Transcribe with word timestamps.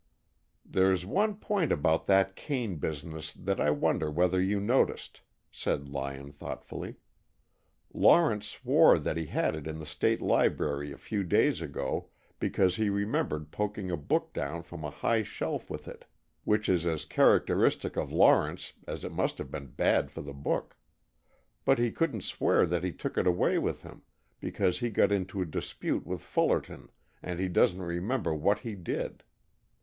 "There's 0.65 1.05
one 1.05 1.35
point 1.35 1.71
about 1.71 2.07
that 2.07 2.35
cane 2.35 2.77
business 2.77 3.31
that 3.33 3.61
I 3.61 3.69
wonder 3.69 4.09
whether 4.09 4.41
you 4.41 4.59
noticed," 4.59 5.21
said 5.51 5.89
Lyon, 5.89 6.31
thoughtfully. 6.31 6.95
"Lawrence 7.93 8.47
swore 8.49 8.97
that 8.97 9.15
he 9.15 9.27
had 9.27 9.53
it 9.55 9.67
in 9.67 9.77
the 9.77 9.85
State 9.85 10.19
Law 10.19 10.37
Library 10.37 10.91
a 10.91 10.97
few 10.97 11.23
days 11.23 11.61
ago, 11.61 12.09
because 12.39 12.77
he 12.77 12.89
remembered 12.89 13.51
poking 13.51 13.91
a 13.91 13.95
book 13.95 14.33
down 14.33 14.63
from 14.63 14.83
a 14.83 14.89
high 14.89 15.21
shelf 15.21 15.69
with 15.69 15.87
it, 15.87 16.05
which 16.45 16.67
is 16.67 16.87
as 16.87 17.05
characteristic 17.05 17.95
of 17.95 18.11
Lawrence 18.11 18.73
as 18.87 19.03
it 19.03 19.11
must 19.11 19.37
have 19.37 19.51
been 19.51 19.67
bad 19.67 20.09
for 20.09 20.23
the 20.23 20.33
book. 20.33 20.77
But 21.63 21.77
he 21.77 21.91
couldn't 21.91 22.21
swear 22.21 22.65
that 22.65 22.83
he 22.83 22.91
took 22.91 23.19
it 23.19 23.27
away 23.27 23.59
with 23.59 23.83
him, 23.83 24.01
because 24.39 24.79
he 24.79 24.89
got 24.89 25.11
into 25.11 25.43
a 25.43 25.45
dispute 25.45 26.07
with 26.07 26.23
Fullerton 26.23 26.89
and 27.21 27.39
he 27.39 27.47
doesn't 27.47 27.83
remember 27.83 28.33
what 28.33 28.61
he 28.61 28.73
did. 28.73 29.23